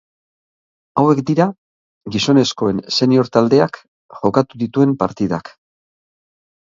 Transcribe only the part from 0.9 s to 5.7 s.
Hauek dira Gizonezkoen senior taldeak jokatu dituen partidak.